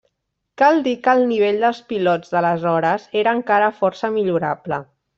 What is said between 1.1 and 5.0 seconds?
el nivell dels pilots d'aleshores era encara força millorable.